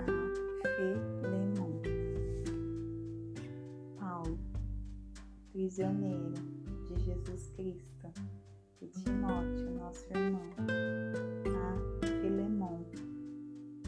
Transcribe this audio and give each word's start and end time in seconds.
a 0.00 0.06
Paulo, 3.98 4.38
prisioneiro 5.52 6.34
de 6.86 6.96
Jesus 7.00 7.50
Cristo, 7.50 8.12
e 8.80 8.86
Timóteo, 8.88 9.70
nosso 9.78 10.06
irmão, 10.10 10.50
a 11.46 11.76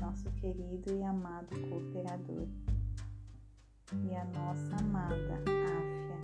nosso 0.01 0.31
querido 0.33 0.93
e 0.95 1.03
amado 1.03 1.49
cooperador, 1.69 2.49
e 3.93 4.15
a 4.15 4.25
nossa 4.25 4.77
amada 4.77 5.35
Áfia 5.45 6.21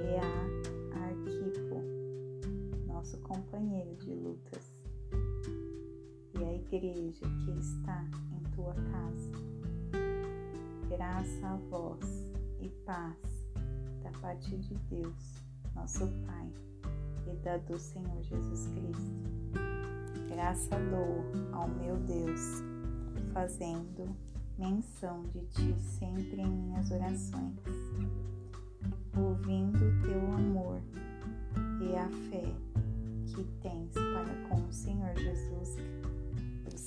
e 0.00 0.16
a 0.16 1.04
Arquipo, 1.04 1.82
nosso 2.86 3.18
companheiro 3.18 3.96
de 3.96 4.14
lutas 4.14 4.73
e 6.38 6.44
a 6.44 6.54
igreja 6.54 7.26
que 7.44 7.58
está 7.58 8.04
em 8.32 8.42
tua 8.54 8.74
casa. 8.74 9.30
Graça 10.88 11.46
a 11.46 11.56
vós 11.70 12.32
e 12.60 12.68
paz 12.84 13.16
da 14.02 14.10
parte 14.20 14.56
de 14.56 14.74
Deus, 14.90 15.44
nosso 15.74 16.06
Pai, 16.26 16.50
e 17.26 17.36
da 17.42 17.56
do 17.58 17.78
Senhor 17.78 18.22
Jesus 18.22 18.68
Cristo. 18.68 19.34
Graça 20.28 20.76
dou 20.90 21.24
ao 21.52 21.68
meu 21.68 21.96
Deus, 21.98 22.62
fazendo 23.32 24.16
menção 24.58 25.22
de 25.24 25.40
ti 25.46 25.74
sempre 25.80 26.40
em 26.40 26.48
minhas 26.48 26.90
orações, 26.90 27.58
ouvindo 29.16 29.78
o 29.78 30.02
teu 30.02 30.32
amor 30.32 30.80
e 31.80 31.96
a 31.96 32.08
fé 32.30 32.63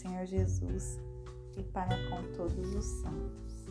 Senhor 0.08 0.25
Jesus 0.25 1.00
e 1.58 1.63
para 1.63 1.95
com 2.09 2.23
todos 2.33 2.73
os 2.73 2.86
santos 2.86 3.67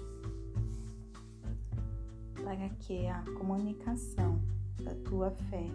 para 2.45 2.69
que 2.81 3.07
a 3.09 3.25
comunicação 3.39 4.41
da 4.83 4.95
tua 5.09 5.31
fé 5.31 5.67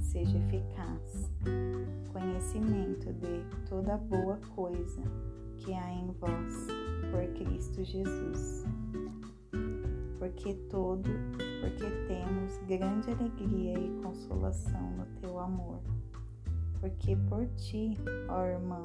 seja 0.00 0.38
eficaz, 0.38 1.30
conhecimento 2.12 3.12
de 3.14 3.44
toda 3.68 3.96
boa 3.96 4.38
coisa 4.54 5.02
que 5.56 5.72
há 5.72 5.90
em 5.90 6.12
vós 6.12 6.66
por 7.10 7.26
Cristo 7.34 7.82
Jesus. 7.82 8.64
Porque 10.18 10.54
todo, 10.70 11.10
porque 11.60 11.90
temos 12.06 12.58
grande 12.68 13.10
alegria 13.10 13.78
e 13.78 14.02
consolação 14.02 14.90
no 14.92 15.06
teu 15.20 15.38
amor. 15.38 15.80
Porque 16.80 17.16
por 17.28 17.46
ti, 17.56 17.94
ó 18.28 18.44
irmão, 18.44 18.82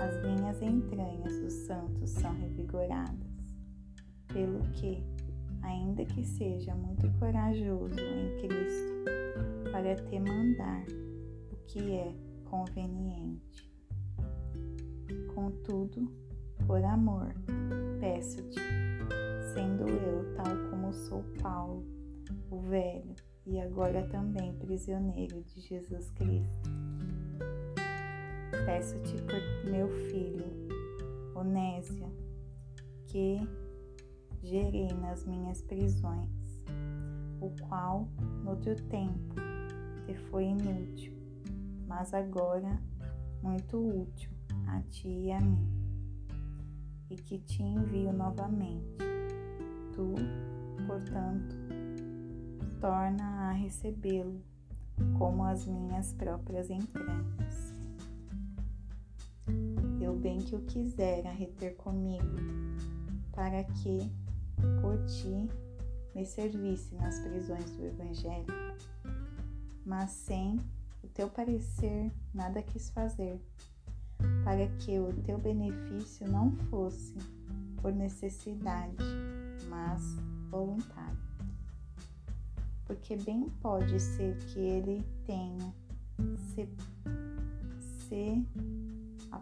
as 0.00 0.22
minhas 0.22 0.60
entranhas 0.62 1.40
dos 1.40 1.52
santos 1.52 2.10
são 2.10 2.32
revigoradas. 2.34 3.28
Pelo 4.28 4.60
que 4.72 5.02
ainda 5.62 6.04
que 6.04 6.24
seja 6.24 6.74
muito 6.74 7.10
corajoso 7.18 7.98
em 7.98 8.36
Cristo, 8.38 9.04
para 9.70 9.94
te 9.96 10.18
mandar 10.18 10.84
o 11.52 11.56
que 11.66 11.92
é 11.92 12.14
conveniente. 12.44 13.70
Contudo, 15.34 16.10
por 16.66 16.82
amor, 16.84 17.34
peço-te, 18.00 18.60
sendo 19.54 19.88
eu 19.88 20.34
tal 20.34 20.70
como 20.70 20.92
sou 20.92 21.22
Paulo, 21.40 21.84
o 22.50 22.60
velho, 22.60 23.14
e 23.46 23.58
agora 23.60 24.06
também 24.08 24.52
prisioneiro 24.54 25.42
de 25.42 25.60
Jesus 25.60 26.10
Cristo. 26.10 26.70
Peço-te 28.68 29.16
por 29.22 29.70
meu 29.70 29.88
filho, 29.88 30.44
Onésio, 31.34 32.12
que 33.06 33.40
gerei 34.42 34.88
nas 34.88 35.24
minhas 35.24 35.62
prisões, 35.62 36.28
o 37.40 37.50
qual, 37.66 38.06
no 38.44 38.56
teu 38.56 38.76
tempo, 38.76 39.36
te 40.04 40.14
foi 40.14 40.44
inútil, 40.44 41.14
mas 41.86 42.12
agora 42.12 42.78
muito 43.42 44.02
útil 44.02 44.30
a 44.66 44.82
ti 44.82 45.08
e 45.08 45.32
a 45.32 45.40
mim, 45.40 45.66
e 47.08 47.16
que 47.16 47.38
te 47.38 47.62
envio 47.62 48.12
novamente. 48.12 48.98
Tu, 49.94 50.14
portanto, 50.86 51.56
torna 52.82 53.48
a 53.48 53.52
recebê-lo 53.52 54.42
como 55.16 55.42
as 55.42 55.66
minhas 55.66 56.12
próprias 56.12 56.68
entranhas. 56.68 57.47
Eu 60.08 60.16
bem 60.16 60.38
que 60.38 60.56
o 60.56 60.62
quisera 60.62 61.30
reter 61.30 61.76
comigo, 61.76 62.24
para 63.30 63.62
que 63.62 64.10
por 64.80 64.96
ti 65.04 65.46
me 66.14 66.24
servisse 66.24 66.94
nas 66.94 67.20
prisões 67.20 67.70
do 67.72 67.84
Evangelho, 67.84 68.46
mas 69.84 70.10
sem 70.12 70.58
o 71.04 71.08
teu 71.08 71.28
parecer 71.28 72.10
nada 72.32 72.62
quis 72.62 72.88
fazer, 72.88 73.38
para 74.44 74.66
que 74.78 74.98
o 74.98 75.12
teu 75.24 75.36
benefício 75.36 76.26
não 76.26 76.52
fosse 76.70 77.14
por 77.82 77.92
necessidade, 77.92 78.96
mas 79.68 80.00
voluntário. 80.48 81.18
Porque 82.86 83.14
bem 83.14 83.50
pode 83.60 84.00
ser 84.00 84.38
que 84.38 84.58
ele 84.58 85.04
tenha 85.26 85.70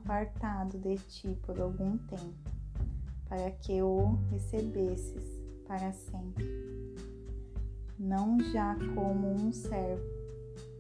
apartado 0.07 0.79
de 0.79 0.95
ti 0.99 1.37
por 1.43 1.61
algum 1.61 1.99
tempo 1.99 2.51
para 3.29 3.51
que 3.51 3.83
o 3.83 4.15
recebesses 4.31 5.25
para 5.67 5.93
sempre, 5.93 6.47
não 7.99 8.39
já 8.39 8.77
como 8.95 9.33
um 9.33 9.51
servo, 9.51 10.05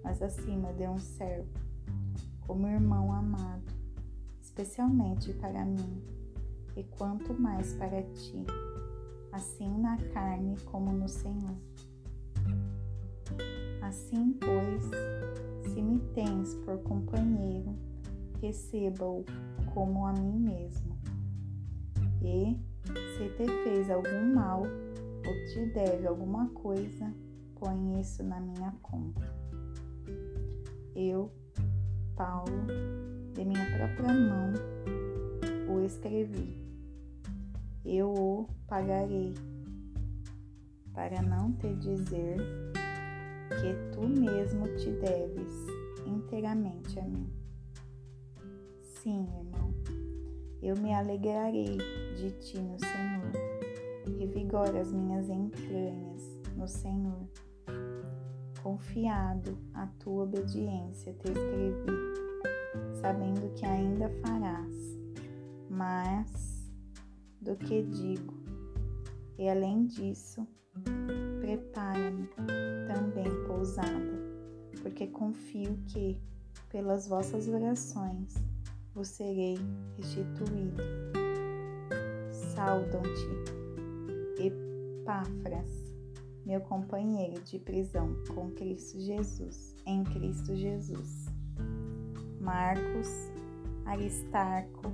mas 0.04 0.22
acima 0.22 0.72
de 0.74 0.86
um 0.86 0.96
servo, 1.00 1.50
como 2.46 2.68
irmão 2.68 3.12
amado, 3.12 3.64
especialmente 4.40 5.32
para 5.32 5.64
mim, 5.64 6.04
e 6.76 6.84
quanto 6.84 7.34
mais 7.34 7.72
para 7.72 8.04
ti, 8.04 8.44
assim 9.32 9.76
na 9.80 9.96
carne 10.12 10.54
como 10.66 10.92
no 10.92 11.08
Senhor. 11.08 11.56
Assim, 13.82 14.38
pois, 14.38 15.72
se 15.72 15.82
me 15.82 15.98
tens 16.14 16.54
por 16.64 16.78
companheiro, 16.84 17.85
receba-o 18.40 19.24
como 19.72 20.06
a 20.06 20.12
mim 20.12 20.38
mesmo 20.38 20.96
e, 22.22 22.58
se 23.16 23.28
te 23.36 23.46
fez 23.64 23.90
algum 23.90 24.34
mal 24.34 24.62
ou 24.62 25.46
te 25.46 25.66
deve 25.72 26.06
alguma 26.06 26.48
coisa, 26.48 27.12
põe 27.58 28.00
isso 28.00 28.22
na 28.24 28.40
minha 28.40 28.72
conta. 28.82 29.22
Eu, 30.94 31.30
Paulo, 32.16 32.66
de 33.34 33.44
minha 33.44 33.64
própria 33.76 34.12
mão, 34.12 34.52
o 35.68 35.84
escrevi. 35.84 36.64
Eu 37.84 38.12
o 38.12 38.48
pagarei, 38.66 39.34
para 40.92 41.22
não 41.22 41.52
te 41.52 41.74
dizer 41.74 42.38
que 43.50 43.94
tu 43.94 44.08
mesmo 44.08 44.66
te 44.76 44.90
deves 44.90 45.52
inteiramente 46.06 46.98
a 46.98 47.04
mim. 47.04 47.45
Sim, 49.06 49.24
irmão 49.38 49.72
eu 50.60 50.74
me 50.78 50.92
alegrarei 50.92 51.78
de 52.16 52.32
ti 52.40 52.58
no 52.58 52.76
Senhor. 52.76 54.18
Revigora 54.18 54.80
as 54.80 54.92
minhas 54.92 55.30
entranhas 55.30 56.40
no 56.56 56.66
Senhor. 56.66 57.24
Confiado 58.60 59.56
à 59.74 59.86
tua 60.00 60.24
obediência, 60.24 61.12
te 61.12 61.28
escrevi, 61.28 63.00
sabendo 63.00 63.48
que 63.54 63.64
ainda 63.64 64.10
farás 64.22 64.74
mais 65.70 66.68
do 67.40 67.54
que 67.54 67.84
digo. 67.84 68.34
E 69.38 69.48
além 69.48 69.86
disso, 69.86 70.44
prepara-me 71.38 72.26
também 72.88 73.46
pousada, 73.46 74.18
porque 74.82 75.06
confio 75.06 75.78
que, 75.86 76.20
pelas 76.70 77.06
vossas 77.06 77.46
orações, 77.46 78.45
vos 78.96 79.08
serei 79.08 79.58
restituído. 79.98 80.82
Saudam-te, 82.32 83.28
Epáfras, 84.42 85.94
meu 86.46 86.62
companheiro 86.62 87.38
de 87.42 87.58
prisão 87.58 88.16
com 88.34 88.50
Cristo 88.52 88.98
Jesus, 88.98 89.76
em 89.84 90.02
Cristo 90.02 90.56
Jesus. 90.56 91.26
Marcos, 92.40 93.08
Aristarco, 93.84 94.90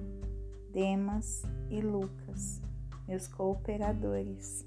Demas 0.73 1.43
e 1.71 1.81
Lucas, 1.81 2.61
meus 3.07 3.29
cooperadores. 3.29 4.67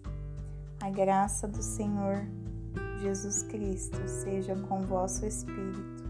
A 0.82 0.90
graça 0.90 1.46
do 1.46 1.62
Senhor 1.62 2.26
Jesus 3.02 3.44
Cristo 3.44 3.98
seja 4.08 4.56
com 4.56 4.82
vosso 4.82 5.26
espírito. 5.26 6.06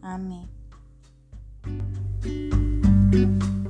Amém. 0.00 0.61
Thank 3.12 3.42
you. 3.42 3.61